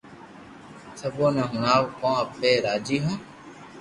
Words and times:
سبي 0.99 1.25
ني 1.35 1.43
ھڻاوُ 1.51 1.83
ڪو 1.99 2.09
اپي 2.23 2.51
راجي 2.65 2.97
ھون 3.03 3.17